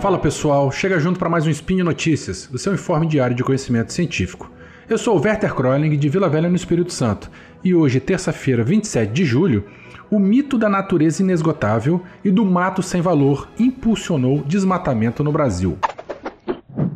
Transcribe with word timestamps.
Fala 0.00 0.18
pessoal, 0.18 0.72
chega 0.72 0.98
junto 0.98 1.18
para 1.18 1.28
mais 1.28 1.46
um 1.46 1.50
Spin 1.50 1.82
Notícias, 1.82 2.48
o 2.50 2.56
seu 2.56 2.72
informe 2.72 3.06
diário 3.06 3.36
de 3.36 3.44
conhecimento 3.44 3.92
científico. 3.92 4.50
Eu 4.88 4.96
sou 4.96 5.14
o 5.14 5.20
Werther 5.20 5.54
Kroling 5.54 5.94
de 5.94 6.08
Vila 6.08 6.26
Velha 6.26 6.48
no 6.48 6.56
Espírito 6.56 6.90
Santo 6.90 7.30
e 7.62 7.74
hoje, 7.74 8.00
terça-feira, 8.00 8.64
27 8.64 9.12
de 9.12 9.26
julho, 9.26 9.66
o 10.10 10.18
mito 10.18 10.56
da 10.56 10.70
natureza 10.70 11.22
inesgotável 11.22 12.02
e 12.24 12.30
do 12.30 12.46
mato 12.46 12.82
sem 12.82 13.02
valor 13.02 13.46
impulsionou 13.58 14.38
desmatamento 14.38 15.22
no 15.22 15.32
Brasil. 15.32 15.78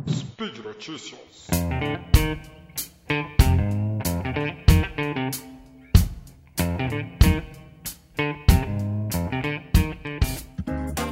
Speed 0.09 0.65
Notícias. 0.65 1.24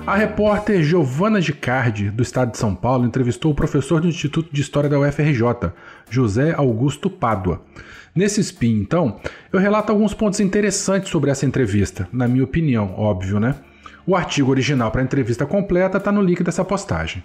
A 0.06 0.18
repórter 0.18 0.84
Giovana 0.84 1.40
Gicardi, 1.40 2.10
do 2.10 2.22
estado 2.22 2.52
de 2.52 2.58
São 2.58 2.76
Paulo, 2.76 3.06
entrevistou 3.06 3.54
o 3.54 3.56
professor 3.56 4.02
do 4.02 4.08
Instituto 4.08 4.50
de 4.52 4.60
História 4.60 4.90
da 4.90 5.00
UFRJ, 5.00 5.72
José 6.10 6.54
Augusto 6.54 7.10
Pádua. 7.10 7.62
Nesse 8.14 8.42
spin, 8.42 8.82
então, 8.82 9.22
eu 9.52 9.62
relato 9.62 9.94
alguns 9.94 10.14
pontos 10.14 10.42
interessantes 10.42 11.10
sobre 11.10 11.32
essa 11.32 11.46
entrevista, 11.46 12.06
na 12.12 12.28
minha 12.28 12.44
opinião, 12.44 12.94
óbvio, 12.98 13.40
né? 13.40 13.56
O 14.06 14.14
artigo 14.14 14.52
original 14.52 14.92
para 14.92 15.00
a 15.00 15.06
entrevista 15.06 15.46
completa 15.46 15.98
está 15.98 16.12
no 16.12 16.22
link 16.22 16.44
dessa 16.44 16.66
postagem. 16.66 17.24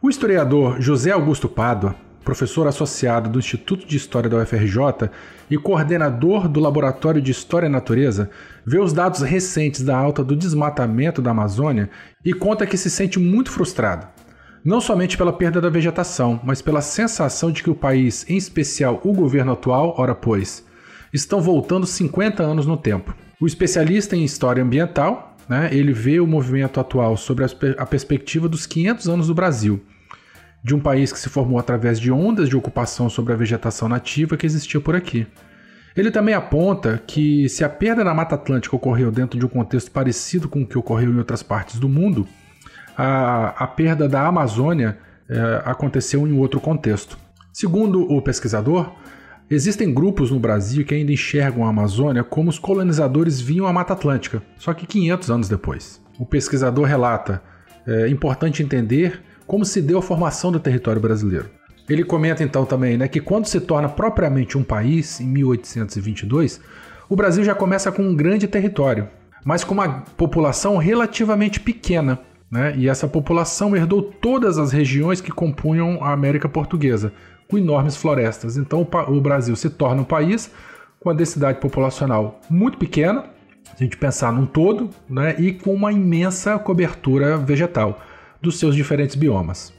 O 0.00 0.08
historiador 0.08 0.80
José 0.80 1.10
Augusto 1.10 1.48
Pádua 1.48 1.96
professor 2.24 2.66
associado 2.66 3.30
do 3.30 3.38
Instituto 3.38 3.86
de 3.86 3.96
História 3.96 4.28
da 4.28 4.36
UFRJ 4.38 5.10
e 5.50 5.56
coordenador 5.56 6.48
do 6.48 6.60
Laboratório 6.60 7.20
de 7.20 7.30
História 7.30 7.66
e 7.66 7.70
Natureza, 7.70 8.30
vê 8.64 8.78
os 8.78 8.92
dados 8.92 9.20
recentes 9.22 9.82
da 9.82 9.96
alta 9.96 10.22
do 10.22 10.36
desmatamento 10.36 11.20
da 11.22 11.30
Amazônia 11.30 11.90
e 12.24 12.32
conta 12.32 12.66
que 12.66 12.76
se 12.76 12.90
sente 12.90 13.18
muito 13.18 13.50
frustrado. 13.50 14.06
Não 14.64 14.80
somente 14.80 15.16
pela 15.16 15.32
perda 15.32 15.60
da 15.60 15.70
vegetação, 15.70 16.38
mas 16.44 16.60
pela 16.60 16.82
sensação 16.82 17.50
de 17.50 17.62
que 17.62 17.70
o 17.70 17.74
país, 17.74 18.28
em 18.28 18.36
especial 18.36 19.00
o 19.02 19.12
governo 19.12 19.52
atual, 19.52 19.94
ora 19.96 20.14
pois, 20.14 20.64
estão 21.12 21.40
voltando 21.40 21.86
50 21.86 22.42
anos 22.42 22.66
no 22.66 22.76
tempo. 22.76 23.14
O 23.40 23.46
especialista 23.46 24.14
em 24.14 24.22
história 24.22 24.62
ambiental, 24.62 25.34
né, 25.48 25.70
ele 25.72 25.94
vê 25.94 26.20
o 26.20 26.26
movimento 26.26 26.78
atual 26.78 27.16
sobre 27.16 27.46
a 27.78 27.86
perspectiva 27.86 28.48
dos 28.48 28.66
500 28.66 29.08
anos 29.08 29.26
do 29.28 29.34
Brasil 29.34 29.80
de 30.62 30.74
um 30.74 30.80
país 30.80 31.12
que 31.12 31.18
se 31.18 31.28
formou 31.28 31.58
através 31.58 31.98
de 31.98 32.12
ondas 32.12 32.48
de 32.48 32.56
ocupação 32.56 33.08
sobre 33.08 33.32
a 33.32 33.36
vegetação 33.36 33.88
nativa 33.88 34.36
que 34.36 34.46
existia 34.46 34.80
por 34.80 34.94
aqui. 34.94 35.26
Ele 35.96 36.10
também 36.10 36.34
aponta 36.34 37.02
que, 37.06 37.48
se 37.48 37.64
a 37.64 37.68
perda 37.68 38.04
da 38.04 38.14
Mata 38.14 38.34
Atlântica 38.34 38.76
ocorreu 38.76 39.10
dentro 39.10 39.38
de 39.38 39.44
um 39.44 39.48
contexto 39.48 39.90
parecido 39.90 40.48
com 40.48 40.62
o 40.62 40.66
que 40.66 40.78
ocorreu 40.78 41.10
em 41.10 41.18
outras 41.18 41.42
partes 41.42 41.80
do 41.80 41.88
mundo, 41.88 42.28
a, 42.96 43.64
a 43.64 43.66
perda 43.66 44.08
da 44.08 44.26
Amazônia 44.26 44.98
é, 45.28 45.62
aconteceu 45.64 46.26
em 46.26 46.38
outro 46.38 46.60
contexto. 46.60 47.18
Segundo 47.52 48.02
o 48.02 48.22
pesquisador, 48.22 48.94
existem 49.50 49.92
grupos 49.92 50.30
no 50.30 50.38
Brasil 50.38 50.84
que 50.84 50.94
ainda 50.94 51.12
enxergam 51.12 51.64
a 51.64 51.70
Amazônia 51.70 52.22
como 52.22 52.50
os 52.50 52.58
colonizadores 52.58 53.40
viam 53.40 53.66
a 53.66 53.72
Mata 53.72 53.92
Atlântica, 53.92 54.42
só 54.58 54.72
que 54.72 54.86
500 54.86 55.30
anos 55.30 55.48
depois. 55.48 56.00
O 56.18 56.26
pesquisador 56.26 56.84
relata: 56.84 57.42
é 57.86 58.08
importante 58.08 58.62
entender 58.62 59.22
como 59.50 59.64
se 59.64 59.82
deu 59.82 59.98
a 59.98 60.02
formação 60.02 60.52
do 60.52 60.60
território 60.60 61.02
brasileiro. 61.02 61.50
Ele 61.88 62.04
comenta 62.04 62.44
então 62.44 62.64
também 62.64 62.96
né, 62.96 63.08
que 63.08 63.20
quando 63.20 63.46
se 63.46 63.58
torna 63.58 63.88
propriamente 63.88 64.56
um 64.56 64.62
país, 64.62 65.20
em 65.20 65.26
1822, 65.26 66.60
o 67.08 67.16
Brasil 67.16 67.42
já 67.42 67.52
começa 67.52 67.90
com 67.90 68.00
um 68.00 68.14
grande 68.14 68.46
território, 68.46 69.08
mas 69.44 69.64
com 69.64 69.74
uma 69.74 70.02
população 70.16 70.76
relativamente 70.76 71.58
pequena. 71.58 72.20
Né, 72.48 72.74
e 72.76 72.88
essa 72.88 73.08
população 73.08 73.74
herdou 73.74 74.02
todas 74.02 74.56
as 74.56 74.70
regiões 74.70 75.20
que 75.20 75.32
compunham 75.32 75.98
a 76.00 76.12
América 76.12 76.48
Portuguesa, 76.48 77.12
com 77.48 77.58
enormes 77.58 77.96
florestas. 77.96 78.56
Então 78.56 78.86
o 79.08 79.20
Brasil 79.20 79.56
se 79.56 79.68
torna 79.68 80.02
um 80.02 80.04
país 80.04 80.48
com 81.00 81.10
a 81.10 81.12
densidade 81.12 81.58
populacional 81.58 82.40
muito 82.48 82.78
pequena, 82.78 83.24
se 83.64 83.82
a 83.82 83.82
gente 83.82 83.96
pensar 83.96 84.32
num 84.32 84.46
todo, 84.46 84.90
né, 85.08 85.34
e 85.40 85.52
com 85.52 85.74
uma 85.74 85.90
imensa 85.90 86.56
cobertura 86.56 87.36
vegetal 87.36 88.00
dos 88.40 88.58
seus 88.58 88.74
diferentes 88.74 89.16
biomas. 89.16 89.72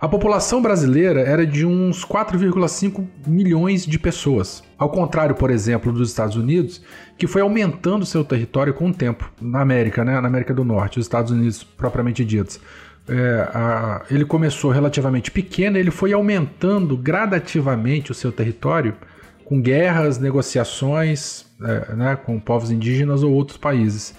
A 0.00 0.08
população 0.08 0.62
brasileira 0.62 1.20
era 1.20 1.46
de 1.46 1.66
uns 1.66 2.06
4,5 2.06 3.06
milhões 3.26 3.84
de 3.84 3.98
pessoas, 3.98 4.62
ao 4.78 4.88
contrário, 4.88 5.34
por 5.34 5.50
exemplo, 5.50 5.92
dos 5.92 6.08
Estados 6.08 6.36
Unidos, 6.36 6.82
que 7.18 7.26
foi 7.26 7.42
aumentando 7.42 8.06
seu 8.06 8.24
território 8.24 8.72
com 8.72 8.88
o 8.88 8.94
tempo. 8.94 9.30
Na 9.38 9.60
América, 9.60 10.02
né? 10.02 10.18
na 10.18 10.26
América 10.26 10.54
do 10.54 10.64
Norte, 10.64 10.98
os 10.98 11.04
Estados 11.04 11.30
Unidos 11.30 11.62
propriamente 11.62 12.24
ditos. 12.24 12.58
É, 13.06 13.50
a, 13.52 14.02
ele 14.10 14.24
começou 14.24 14.70
relativamente 14.70 15.30
pequeno, 15.30 15.76
ele 15.76 15.90
foi 15.90 16.14
aumentando 16.14 16.96
gradativamente 16.96 18.10
o 18.10 18.14
seu 18.14 18.32
território 18.32 18.96
com 19.44 19.60
guerras, 19.60 20.18
negociações 20.18 21.44
é, 21.62 21.94
né, 21.94 22.16
com 22.16 22.40
povos 22.40 22.70
indígenas 22.70 23.22
ou 23.22 23.32
outros 23.32 23.58
países 23.58 24.14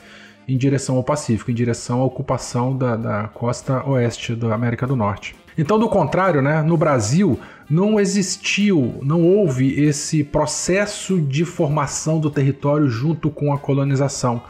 em 0.52 0.58
direção 0.58 0.98
ao 0.98 1.04
Pacífico, 1.04 1.50
em 1.50 1.54
direção 1.54 2.02
à 2.02 2.06
ocupação 2.06 2.76
da, 2.76 2.96
da 2.98 3.28
costa 3.30 3.88
oeste 3.88 4.36
da 4.36 4.54
América 4.54 4.86
do 4.86 4.96
Norte. 4.96 5.34
Então, 5.58 5.80
do 5.80 5.88
contrário, 5.88 6.42
né, 6.42 6.62
no 6.62 6.76
Brasil 6.76 7.40
não 7.70 8.00
existiu, 8.00 8.96
não 9.02 9.22
houve 9.22 9.82
esse 9.82 10.24
processo 10.24 11.22
de 11.22 11.46
formação 11.46 12.20
do 12.20 12.30
território 12.30 12.90
junto 12.90 13.30
com 13.30 13.54
a 13.54 13.58
colonização. 13.58 14.42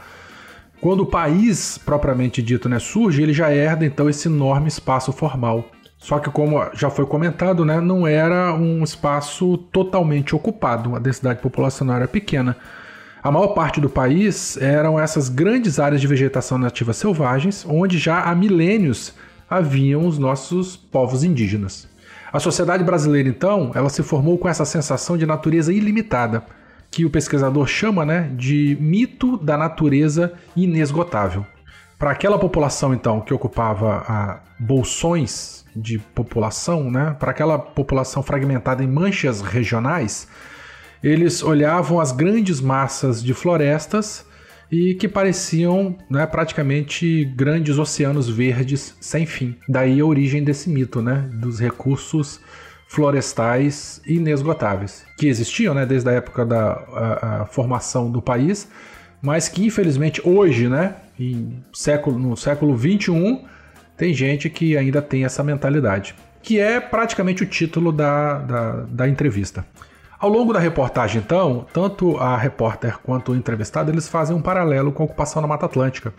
Quando 0.80 1.00
o 1.00 1.06
país, 1.06 1.78
propriamente 1.78 2.42
dito, 2.42 2.68
né, 2.68 2.80
surge, 2.80 3.22
ele 3.22 3.32
já 3.32 3.52
herda 3.52 3.84
então 3.84 4.10
esse 4.10 4.26
enorme 4.26 4.66
espaço 4.66 5.12
formal. 5.12 5.64
Só 5.98 6.18
que, 6.18 6.28
como 6.30 6.58
já 6.74 6.90
foi 6.90 7.06
comentado, 7.06 7.64
né, 7.64 7.80
não 7.80 8.04
era 8.04 8.52
um 8.54 8.82
espaço 8.82 9.56
totalmente 9.56 10.34
ocupado, 10.34 10.96
a 10.96 10.98
densidade 10.98 11.40
populacional 11.40 11.96
era 11.96 12.08
pequena. 12.08 12.56
A 13.22 13.30
maior 13.30 13.48
parte 13.48 13.80
do 13.80 13.88
país 13.88 14.56
eram 14.56 14.98
essas 14.98 15.28
grandes 15.28 15.78
áreas 15.78 16.00
de 16.00 16.08
vegetação 16.08 16.58
nativa 16.58 16.92
selvagens, 16.92 17.64
onde 17.68 17.96
já 17.96 18.22
há 18.22 18.34
milênios 18.34 19.14
haviam 19.48 20.06
os 20.06 20.18
nossos 20.18 20.76
povos 20.76 21.22
indígenas. 21.22 21.88
A 22.32 22.40
sociedade 22.40 22.82
brasileira, 22.82 23.28
então, 23.28 23.70
ela 23.76 23.88
se 23.90 24.02
formou 24.02 24.36
com 24.38 24.48
essa 24.48 24.64
sensação 24.64 25.16
de 25.16 25.24
natureza 25.24 25.72
ilimitada, 25.72 26.42
que 26.90 27.04
o 27.04 27.10
pesquisador 27.10 27.66
chama 27.68 28.04
né, 28.04 28.28
de 28.36 28.76
mito 28.80 29.36
da 29.36 29.56
natureza 29.56 30.32
inesgotável. 30.56 31.46
Para 31.98 32.10
aquela 32.10 32.38
população, 32.40 32.92
então, 32.92 33.20
que 33.20 33.32
ocupava 33.32 34.04
ah, 34.08 34.40
bolsões 34.58 35.64
de 35.76 35.98
população, 35.98 36.90
né, 36.90 37.14
para 37.20 37.30
aquela 37.30 37.56
população 37.56 38.20
fragmentada 38.20 38.82
em 38.82 38.88
manchas 38.88 39.42
regionais, 39.42 40.26
eles 41.02 41.42
olhavam 41.42 41.98
as 41.98 42.12
grandes 42.12 42.60
massas 42.60 43.22
de 43.22 43.34
florestas 43.34 44.24
e 44.70 44.94
que 44.94 45.06
pareciam 45.06 45.96
né, 46.08 46.26
praticamente 46.26 47.24
grandes 47.36 47.78
oceanos 47.78 48.28
verdes 48.28 48.94
sem 49.00 49.26
fim. 49.26 49.54
Daí 49.68 50.00
a 50.00 50.04
origem 50.06 50.42
desse 50.42 50.70
mito, 50.70 51.02
né, 51.02 51.28
dos 51.34 51.60
recursos 51.60 52.40
florestais 52.88 54.00
inesgotáveis, 54.06 55.04
que 55.18 55.26
existiam 55.26 55.74
né, 55.74 55.84
desde 55.84 56.08
a 56.08 56.12
época 56.12 56.44
da 56.46 56.72
a, 56.72 57.42
a 57.42 57.46
formação 57.46 58.10
do 58.10 58.22
país, 58.22 58.68
mas 59.20 59.48
que 59.48 59.64
infelizmente 59.64 60.20
hoje, 60.24 60.68
né, 60.68 60.96
em 61.18 61.62
século, 61.72 62.18
no 62.18 62.36
século 62.36 62.76
21, 62.76 63.44
tem 63.96 64.12
gente 64.14 64.48
que 64.48 64.76
ainda 64.76 65.02
tem 65.02 65.24
essa 65.24 65.42
mentalidade, 65.42 66.14
que 66.42 66.58
é 66.58 66.80
praticamente 66.80 67.42
o 67.42 67.46
título 67.46 67.92
da, 67.92 68.38
da, 68.38 68.72
da 68.88 69.08
entrevista. 69.08 69.64
Ao 70.22 70.28
longo 70.28 70.52
da 70.52 70.60
reportagem, 70.60 71.20
então, 71.20 71.66
tanto 71.72 72.16
a 72.16 72.36
repórter 72.36 72.96
quanto 73.02 73.32
o 73.32 73.34
entrevistado 73.34 73.90
eles 73.90 74.08
fazem 74.08 74.36
um 74.36 74.40
paralelo 74.40 74.92
com 74.92 75.02
a 75.02 75.06
ocupação 75.06 75.42
da 75.42 75.48
Mata 75.48 75.66
Atlântica. 75.66 76.14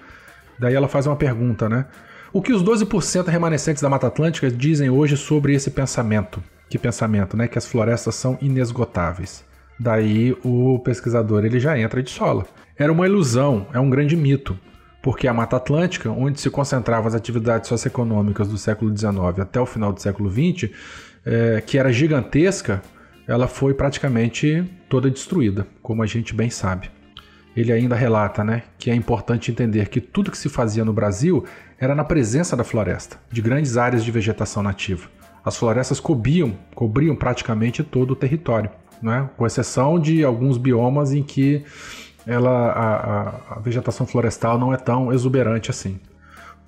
Daí 0.59 0.75
ela 0.75 0.89
faz 0.89 1.07
uma 1.07 1.15
pergunta, 1.15 1.69
né? 1.69 1.85
O 2.33 2.41
que 2.41 2.51
os 2.51 2.61
12% 2.61 3.27
remanescentes 3.27 3.81
da 3.81 3.87
Mata 3.87 4.07
Atlântica 4.07 4.51
dizem 4.51 4.89
hoje 4.89 5.15
sobre 5.15 5.55
esse 5.55 5.71
pensamento? 5.71 6.43
Que 6.69 6.77
pensamento, 6.77 7.37
né? 7.37 7.47
Que 7.47 7.57
as 7.57 7.65
florestas 7.65 8.15
são 8.15 8.37
inesgotáveis. 8.41 9.45
Daí 9.79 10.35
o 10.43 10.79
pesquisador 10.79 11.45
ele 11.45 11.57
já 11.57 11.79
entra 11.79 12.03
de 12.03 12.09
sola. 12.09 12.45
Era 12.77 12.91
uma 12.91 13.07
ilusão, 13.07 13.67
é 13.71 13.79
um 13.79 13.89
grande 13.89 14.17
mito, 14.17 14.59
porque 15.01 15.29
a 15.29 15.33
Mata 15.33 15.55
Atlântica, 15.55 16.09
onde 16.09 16.41
se 16.41 16.49
concentravam 16.49 17.07
as 17.07 17.15
atividades 17.15 17.69
socioeconômicas 17.69 18.49
do 18.49 18.57
século 18.57 18.93
XIX 18.95 19.39
até 19.39 19.61
o 19.61 19.65
final 19.65 19.93
do 19.93 20.01
século 20.01 20.29
XX, 20.29 20.71
é, 21.25 21.63
que 21.65 21.77
era 21.77 21.93
gigantesca, 21.93 22.81
ela 23.27 23.47
foi 23.47 23.73
praticamente 23.73 24.63
toda 24.89 25.09
destruída, 25.09 25.67
como 25.81 26.03
a 26.03 26.05
gente 26.05 26.33
bem 26.33 26.49
sabe. 26.49 26.89
Ele 27.55 27.71
ainda 27.71 27.95
relata 27.95 28.43
né, 28.43 28.63
que 28.77 28.89
é 28.89 28.95
importante 28.95 29.51
entender 29.51 29.87
que 29.89 30.01
tudo 30.01 30.31
que 30.31 30.37
se 30.37 30.49
fazia 30.49 30.83
no 30.83 30.91
Brasil 30.91 31.45
era 31.79 31.93
na 31.93 32.03
presença 32.03 32.55
da 32.55 32.63
floresta, 32.63 33.17
de 33.31 33.41
grandes 33.41 33.77
áreas 33.77 34.03
de 34.03 34.11
vegetação 34.11 34.63
nativa. 34.63 35.07
As 35.45 35.55
florestas 35.57 35.99
cobriam, 35.99 36.57
cobriam 36.73 37.15
praticamente 37.15 37.83
todo 37.83 38.11
o 38.11 38.15
território, 38.15 38.71
né, 39.01 39.29
com 39.37 39.45
exceção 39.45 39.99
de 39.99 40.23
alguns 40.23 40.57
biomas 40.57 41.13
em 41.13 41.21
que 41.21 41.63
ela, 42.25 42.71
a, 42.71 43.55
a, 43.55 43.59
vegetação 43.59 44.05
florestal 44.05 44.57
não 44.57 44.73
é 44.73 44.77
tão 44.77 45.11
exuberante 45.11 45.69
assim. 45.69 45.99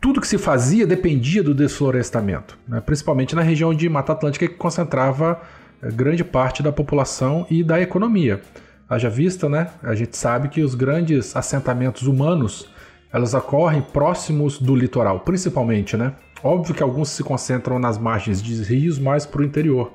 tudo 0.01 0.19
que 0.19 0.27
se 0.27 0.37
fazia 0.37 0.85
dependia 0.85 1.41
do 1.41 1.53
desflorestamento, 1.53 2.57
né? 2.67 2.81
principalmente 2.81 3.33
na 3.35 3.41
região 3.41 3.73
de 3.73 3.87
Mata 3.87 4.11
Atlântica 4.11 4.47
que 4.47 4.53
concentrava 4.55 5.41
grande 5.81 6.23
parte 6.23 6.63
da 6.63 6.71
população 6.71 7.45
e 7.49 7.63
da 7.63 7.81
economia. 7.81 8.41
Haja 8.89 9.09
vista, 9.09 9.49
né? 9.49 9.69
A 9.81 9.95
gente 9.95 10.15
sabe 10.15 10.49
que 10.49 10.61
os 10.61 10.75
grandes 10.75 11.35
assentamentos 11.35 12.07
humanos 12.07 12.69
elas 13.11 13.33
ocorrem 13.33 13.81
próximos 13.81 14.59
do 14.59 14.75
litoral, 14.75 15.21
principalmente, 15.21 15.95
né? 15.95 16.13
Óbvio 16.43 16.75
que 16.75 16.83
alguns 16.83 17.09
se 17.09 17.23
concentram 17.23 17.79
nas 17.79 17.97
margens 17.97 18.43
de 18.43 18.61
rios 18.61 18.99
mais 18.99 19.25
para 19.25 19.41
o 19.41 19.43
interior, 19.45 19.91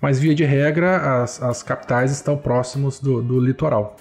mas 0.00 0.18
via 0.18 0.34
de 0.34 0.44
regra 0.44 1.22
as, 1.22 1.42
as 1.42 1.62
capitais 1.62 2.12
estão 2.12 2.36
próximos 2.36 3.00
do, 3.00 3.20
do 3.20 3.40
litoral. 3.40 3.96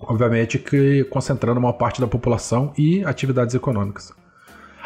Obviamente 0.00 0.58
que 0.58 1.04
concentrando 1.04 1.60
uma 1.60 1.72
parte 1.72 2.00
da 2.00 2.06
população 2.06 2.72
e 2.76 3.04
atividades 3.04 3.54
econômicas. 3.54 4.12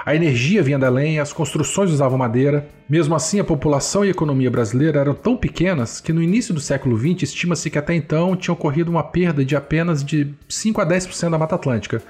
A 0.05 0.14
energia 0.14 0.62
vinha 0.62 0.79
da 0.79 0.88
lenha, 0.88 1.20
as 1.20 1.32
construções 1.32 1.91
usavam 1.91 2.17
madeira. 2.17 2.67
Mesmo 2.88 3.14
assim, 3.14 3.38
a 3.38 3.44
população 3.44 4.05
e 4.05 4.08
a 4.08 4.11
economia 4.11 4.50
brasileira 4.50 5.00
eram 5.00 5.14
tão 5.14 5.37
pequenas 5.37 6.00
que 6.00 6.12
no 6.12 6.23
início 6.23 6.55
do 6.55 6.61
século 6.61 6.99
XX 6.99 7.25
estima-se 7.25 7.70
que 7.70 7.79
até 7.79 7.94
então 7.94 8.35
tinha 8.35 8.55
ocorrido 8.55 8.91
uma 8.91 9.02
perda 9.02 9.44
de 9.44 9.55
apenas 9.55 10.02
de 10.02 10.35
5 10.49 10.81
a 10.81 10.87
10% 10.87 11.31
da 11.31 11.38
Mata 11.38 11.55
Atlântica. 11.55 12.02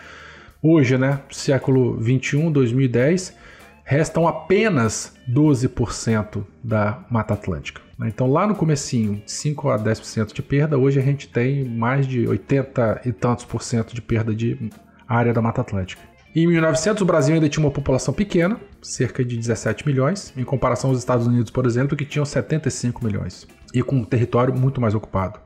Hoje, 0.62 0.96
né, 0.96 1.20
século 1.30 1.96
21, 1.96 2.52
2010, 2.52 3.34
restam 3.82 4.28
apenas 4.28 5.14
12% 5.28 6.44
da 6.62 7.04
Mata 7.10 7.34
Atlântica. 7.34 7.80
Então 8.06 8.30
lá 8.30 8.46
no 8.46 8.54
comecinho, 8.54 9.20
5 9.26 9.68
a 9.68 9.78
10% 9.78 10.32
de 10.32 10.42
perda, 10.42 10.78
hoje 10.78 11.00
a 11.00 11.02
gente 11.02 11.28
tem 11.28 11.64
mais 11.64 12.06
de 12.06 12.26
80 12.26 13.02
e 13.04 13.12
tantos 13.12 13.44
por 13.44 13.62
cento 13.62 13.94
de 13.94 14.00
perda 14.00 14.34
de 14.34 14.70
área 15.08 15.32
da 15.32 15.42
Mata 15.42 15.60
Atlântica. 15.60 16.09
Em 16.34 16.46
1900, 16.46 17.02
o 17.02 17.04
Brasil 17.04 17.34
ainda 17.34 17.48
tinha 17.48 17.64
uma 17.64 17.72
população 17.72 18.14
pequena, 18.14 18.56
cerca 18.80 19.24
de 19.24 19.36
17 19.36 19.84
milhões, 19.84 20.32
em 20.36 20.44
comparação 20.44 20.90
aos 20.90 21.00
Estados 21.00 21.26
Unidos, 21.26 21.50
por 21.50 21.66
exemplo, 21.66 21.96
que 21.96 22.04
tinham 22.04 22.24
75 22.24 23.04
milhões, 23.04 23.48
e 23.74 23.82
com 23.82 23.96
um 23.96 24.04
território 24.04 24.54
muito 24.54 24.80
mais 24.80 24.94
ocupado. 24.94 25.40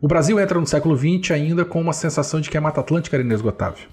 O 0.00 0.08
Brasil 0.08 0.40
entra 0.40 0.58
no 0.58 0.66
século 0.66 0.96
XX 0.96 1.30
ainda 1.30 1.64
com 1.64 1.80
uma 1.80 1.92
sensação 1.92 2.40
de 2.40 2.50
que 2.50 2.58
a 2.58 2.60
Mata 2.60 2.80
Atlântica 2.80 3.14
era 3.14 3.22
inesgotável. 3.22 3.86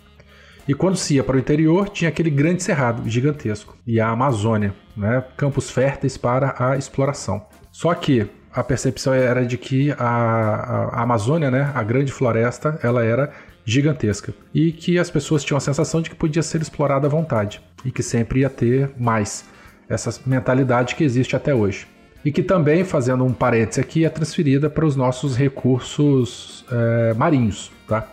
E 0.68 0.74
quando 0.74 0.98
se 0.98 1.16
ia 1.16 1.24
para 1.24 1.36
o 1.36 1.40
interior, 1.40 1.88
tinha 1.90 2.10
aquele 2.10 2.32
grande 2.32 2.64
cerrado 2.64 3.08
gigantesco, 3.08 3.78
e 3.86 4.00
a 4.00 4.10
Amazônia, 4.10 4.74
né, 4.96 5.24
campos 5.38 5.70
férteis 5.70 6.18
para 6.18 6.56
a 6.58 6.76
exploração. 6.78 7.46
Só 7.72 7.94
que 7.94 8.28
a 8.58 8.64
percepção 8.64 9.14
era 9.14 9.46
de 9.46 9.56
que 9.56 9.92
a, 9.92 9.96
a, 10.00 11.04
Amazônia, 11.04 11.52
né, 11.52 11.72
a 11.76 11.84
grande 11.84 12.12
floresta, 12.12 12.80
ela 12.82 13.06
era 13.06 13.32
gigantesca 13.64 14.34
e 14.52 14.72
que 14.72 14.98
as 14.98 15.12
pessoas 15.12 15.44
tinham 15.44 15.58
a 15.58 15.62
sensação 15.62 16.02
de 16.02 16.10
que 16.10 16.16
podia 16.16 16.42
ser 16.42 16.60
explorada 16.60 17.06
à 17.06 17.10
vontade 17.10 17.62
e 17.86 17.92
que 17.92 18.02
sempre 18.02 18.40
ia 18.40 18.50
ter 18.50 18.90
mais 18.98 19.46
essa 19.88 20.20
mentalidade 20.26 20.96
que 20.96 21.04
existe 21.04 21.36
até 21.36 21.54
hoje 21.54 21.86
e 22.26 22.32
que 22.32 22.42
também, 22.42 22.84
fazendo 22.84 23.24
um 23.24 23.32
parênteses 23.32 23.78
aqui, 23.78 24.04
é 24.04 24.10
transferida 24.10 24.72
para 24.72 24.86
os 24.86 24.96
nossos 24.96 25.38
recursos 25.38 26.66
é, 26.72 27.14
marinhos, 27.14 27.72
tá? 27.88 28.12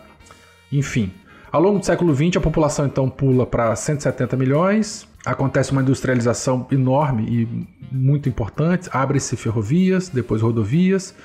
Enfim, 0.71 1.11
ao 1.55 1.61
longo 1.61 1.79
do 1.79 1.85
século 1.85 2.13
XX 2.13 2.35
a 2.35 2.41
população 2.41 2.85
então 2.85 3.09
pula 3.09 3.45
para 3.45 3.73
170 3.73 4.35
milhões, 4.35 5.07
acontece 5.25 5.71
uma 5.71 5.81
industrialização 5.81 6.67
enorme 6.69 7.23
e 7.23 7.67
muito 7.89 8.27
importante, 8.27 8.89
abre-se 8.91 9.37
ferrovias, 9.37 10.09
depois 10.09 10.41
rodovias, 10.41 11.15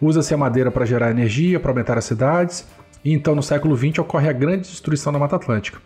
usa-se 0.00 0.32
a 0.32 0.36
madeira 0.36 0.70
para 0.70 0.84
gerar 0.84 1.10
energia, 1.10 1.58
para 1.58 1.72
aumentar 1.72 1.98
as 1.98 2.04
cidades 2.04 2.64
e 3.04 3.12
então, 3.12 3.34
no 3.34 3.42
século 3.42 3.76
XX, 3.76 3.98
ocorre 3.98 4.28
a 4.28 4.32
grande 4.32 4.68
destruição 4.68 5.12
da 5.12 5.18
Mata 5.18 5.34
Atlântica. 5.34 5.80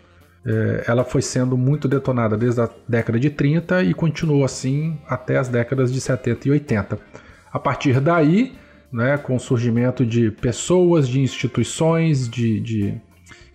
É, 0.45 0.83
ela 0.87 1.03
foi 1.03 1.23
sendo 1.23 1.57
muito 1.57 1.87
detonada 1.87 2.37
desde 2.37 2.61
a 2.61 2.69
década 2.87 3.19
de 3.19 3.31
30 3.31 3.81
e 3.81 3.95
continuou 3.95 4.45
assim 4.45 4.95
até 5.07 5.39
as 5.39 5.47
décadas 5.47 5.91
de 5.91 5.99
70 5.99 6.47
e 6.47 6.51
80. 6.51 6.99
A 7.51 7.57
partir 7.57 7.99
daí, 7.99 8.53
né, 8.93 9.17
com 9.17 9.35
o 9.35 9.39
surgimento 9.39 10.05
de 10.05 10.29
pessoas, 10.29 11.09
de 11.09 11.19
instituições, 11.19 12.29
de, 12.29 12.59
de 12.59 13.01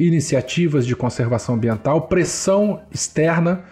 iniciativas 0.06 0.86
de 0.86 0.96
conservação 0.96 1.54
ambiental, 1.54 2.02
pressão 2.02 2.82
externa, 2.90 3.64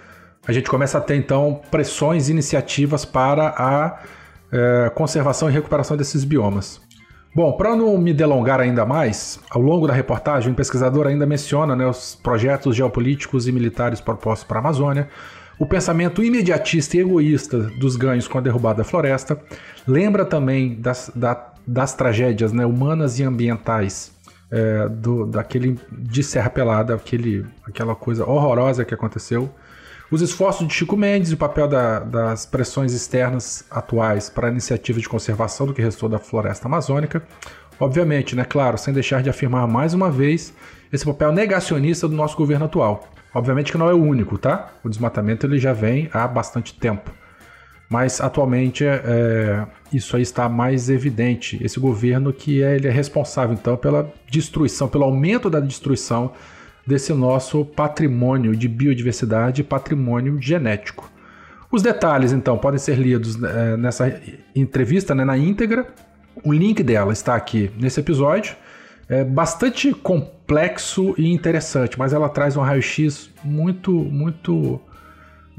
a 0.47 0.53
gente 0.53 0.71
começa 0.71 0.99
a 0.99 1.01
ter 1.01 1.17
então 1.17 1.61
pressões, 1.71 2.29
iniciativas 2.29 3.05
para 3.05 3.55
a 3.57 3.99
é, 4.53 4.91
conservação 4.95 5.49
e 5.49 5.53
recuperação 5.53 5.97
desses 5.97 6.25
biomas. 6.25 6.81
Bom, 7.35 7.53
para 7.53 7.77
não 7.77 7.97
me 7.97 8.13
delongar 8.13 8.59
ainda 8.59 8.85
mais, 8.85 9.39
ao 9.51 9.63
longo 9.63 9.87
da 9.87 9.93
reportagem, 9.93 10.53
o 10.53 10.57
pesquisador 10.57 11.07
ainda 11.07 11.25
menciona 11.25 11.77
né, 11.77 11.87
os 11.87 12.17
projetos 12.17 12.75
geopolíticos 12.75 13.47
e 13.47 13.53
militares 13.53 14.01
propostos 14.01 14.47
para 14.49 14.59
a 14.59 14.61
Amazônia, 14.61 15.09
o 15.57 15.67
pensamento 15.67 16.25
imediatista 16.25 16.97
e 16.97 17.01
egoísta 17.01 17.59
dos 17.79 17.95
ganhos 17.95 18.27
com 18.27 18.39
a 18.39 18.41
derrubada 18.41 18.79
da 18.79 18.85
floresta, 18.85 19.39
lembra 19.87 20.25
também 20.25 20.75
das, 20.75 21.13
da, 21.15 21.53
das 21.65 21.93
tragédias 21.95 22.53
né, 22.53 22.67
humanas 22.67 23.21
e 23.21 23.23
ambientais 23.23 24.11
é, 24.51 24.89
do, 24.89 25.27
daquele 25.27 25.79
de 25.91 26.23
Serra 26.23 26.51
Pelada, 26.51 26.95
aquele, 26.95 27.47
aquela 27.65 27.95
coisa 27.95 28.25
horrorosa 28.25 28.85
que 28.85 28.95
aconteceu 28.95 29.53
os 30.11 30.21
esforços 30.21 30.67
de 30.67 30.75
Chico 30.75 30.97
Mendes 30.97 31.31
e 31.31 31.35
o 31.35 31.37
papel 31.37 31.69
da, 31.69 32.01
das 32.01 32.45
pressões 32.45 32.93
externas 32.93 33.65
atuais 33.71 34.29
para 34.29 34.49
a 34.49 34.51
iniciativa 34.51 34.99
de 34.99 35.09
conservação 35.09 35.67
do 35.67 35.73
que 35.73 35.81
restou 35.81 36.09
da 36.09 36.19
floresta 36.19 36.67
amazônica. 36.67 37.23
Obviamente, 37.79 38.35
né, 38.35 38.45
claro, 38.45 38.77
sem 38.77 38.93
deixar 38.93 39.23
de 39.23 39.31
afirmar 39.31 39.69
mais 39.69 39.95
uma 39.95 40.11
vez 40.11 40.53
esse 40.93 41.05
papel 41.05 41.31
negacionista 41.31 42.09
do 42.09 42.17
nosso 42.17 42.37
governo 42.37 42.65
atual. 42.65 43.09
Obviamente 43.33 43.71
que 43.71 43.79
não 43.79 43.89
é 43.89 43.95
o 43.95 44.03
único, 44.03 44.37
tá? 44.37 44.73
O 44.83 44.89
desmatamento 44.89 45.47
ele 45.47 45.61
já 45.61 45.73
vem 45.73 46.11
há 46.13 46.27
bastante 46.27 46.75
tempo. 46.75 47.13
Mas 47.91 48.21
atualmente 48.21 48.85
é, 48.87 49.67
isso 49.93 50.15
aí 50.17 50.23
está 50.23 50.49
mais 50.49 50.89
evidente. 50.89 51.59
Esse 51.61 51.81
governo 51.81 52.33
que 52.33 52.63
é, 52.63 52.77
ele 52.77 52.87
é 52.87 52.91
responsável 52.91 53.53
então 53.53 53.77
pela 53.77 54.11
destruição, 54.31 54.89
pelo 54.89 55.05
aumento 55.05 55.51
da 55.51 55.59
destruição 55.59 56.33
desse 56.87 57.13
nosso 57.13 57.65
patrimônio 57.65 58.55
de 58.55 58.69
biodiversidade 58.69 59.65
patrimônio 59.65 60.41
genético. 60.41 61.11
Os 61.71 61.83
detalhes, 61.83 62.33
então, 62.33 62.59
podem 62.59 62.79
ser 62.79 62.99
lidos 62.99 63.41
é, 63.43 63.77
nessa 63.77 64.21
entrevista, 64.57 65.15
né, 65.15 65.25
na 65.25 65.39
íntegra. 65.39 65.87
O 66.45 66.53
link 66.53 66.83
dela 66.83 67.13
está 67.13 67.37
aqui 67.37 67.71
nesse 67.79 68.01
episódio. 68.01 68.57
É 69.09 69.23
bastante 69.23 69.93
complexo 69.93 71.15
e 71.19 71.33
interessante, 71.33 71.99
mas 71.99 72.13
ela 72.13 72.29
traz 72.29 72.57
um 72.57 72.61
raio-x 72.61 73.31
muito, 73.45 73.93
muito, 73.93 74.81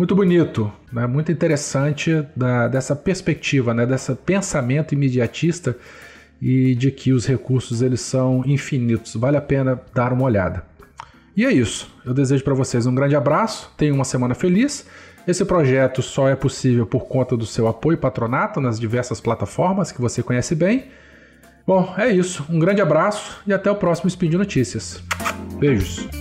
muito 0.01 0.15
bonito, 0.15 0.72
né? 0.91 1.05
muito 1.05 1.31
interessante 1.31 2.25
da, 2.36 2.67
dessa 2.67 2.96
perspectiva, 2.96 3.72
né? 3.72 3.86
desse 3.86 4.15
pensamento 4.15 4.96
imediatista 4.96 5.77
e 6.41 6.74
de 6.74 6.89
que 6.89 7.13
os 7.13 7.27
recursos 7.27 7.84
eles 7.84 8.01
são 8.01 8.41
infinitos. 8.43 9.15
Vale 9.15 9.38
a 9.38 9.41
pena 9.41 9.79
dar 9.93 10.12
uma 10.12 10.24
olhada. 10.24 10.65
E 11.38 11.46
é 11.46 11.51
isso. 11.51 11.93
Eu 12.03 12.15
desejo 12.15 12.43
para 12.43 12.55
vocês 12.55 12.88
um 12.88 12.96
grande 12.96 13.15
abraço, 13.15 13.72
tenham 13.77 13.93
uma 13.93 14.03
semana 14.03 14.34
feliz. 14.34 14.88
Esse 15.27 15.46
projeto 15.46 16.01
só 16.01 16.27
é 16.27 16.36
possível 16.36 16.88
por 16.88 17.05
conta 17.05 17.38
do 17.38 17.46
seu 17.46 17.67
apoio 17.67 17.96
patronato 17.96 18.60
nas 18.60 18.79
diversas 18.79 19.22
plataformas 19.22 19.91
que 19.91 20.01
você 20.01 20.24
conhece 20.24 20.55
bem. 20.55 20.86
Bom, 21.67 21.93
é 21.96 22.10
isso. 22.10 22.43
Um 22.50 22.58
grande 22.58 22.81
abraço 22.81 23.39
e 23.46 23.53
até 23.53 23.70
o 23.70 23.75
próximo 23.75 24.08
Spin 24.08 24.31
de 24.31 24.38
Notícias. 24.38 25.03
Beijos. 25.60 26.21